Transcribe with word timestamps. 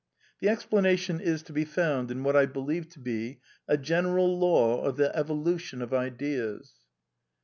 The 0.39 0.49
explanation 0.49 1.19
is 1.19 1.43
to 1.43 1.53
be 1.53 1.63
found 1.63 2.09
in 2.09 2.23
what 2.23 2.35
I 2.35 2.47
be 2.47 2.59
lieve 2.59 2.89
to 2.89 2.99
be 2.99 3.39
a 3.67 3.77
general 3.77 4.35
law 4.39 4.83
of 4.83 4.97
the 4.97 5.15
evolution 5.15 5.79
of 5.79 5.93
ideas. 5.93 6.73